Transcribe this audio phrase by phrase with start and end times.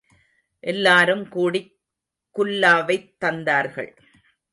[0.59, 1.79] எல்லாரும் கூடிக்
[2.35, 3.97] குல்லாவைத் தந்தார்கள்.